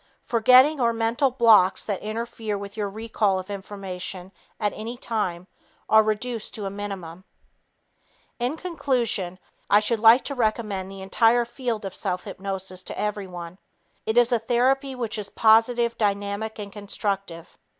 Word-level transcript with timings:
Forgetting 0.25 0.81
or 0.81 0.93
mental 0.93 1.29
blocks 1.29 1.85
that 1.85 2.01
interfere 2.01 2.57
with 2.57 2.75
your 2.75 2.89
recall 2.89 3.37
of 3.37 3.45
the 3.45 3.53
information 3.53 4.31
at 4.59 4.73
any 4.73 4.97
time, 4.97 5.45
are 5.87 6.01
reduced 6.01 6.55
to 6.55 6.65
a 6.65 6.71
minimum. 6.71 7.23
In 8.39 8.57
conclusion, 8.57 9.37
I 9.69 9.79
should 9.79 9.99
like 9.99 10.23
to 10.23 10.33
recommend 10.33 10.89
the 10.89 11.03
entire 11.03 11.45
field 11.45 11.85
of 11.85 11.93
self 11.93 12.23
hypnosis 12.23 12.81
to 12.85 12.97
everyone. 12.97 13.59
It 14.07 14.17
is 14.17 14.31
a 14.31 14.39
therapy 14.39 14.95
which 14.95 15.19
is 15.19 15.29
positive, 15.29 15.95
dynamic 15.99 16.57
and 16.57 16.71
constructive. 16.73 17.59